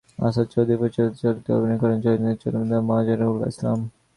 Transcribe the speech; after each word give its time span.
আসাদ 0.19 0.47
চৌধুরী 0.53 0.75
পরিচালিত 0.77 1.11
চলচ্চিত্রটিতে 1.11 1.49
অভিনয় 1.53 1.79
করেন 1.81 1.97
জয়ন্ত 2.01 2.25
চট্টোপাধ্যায় 2.33 2.79
এবং 2.79 2.87
মাজহার-উল-ইসলাম। 2.89 3.79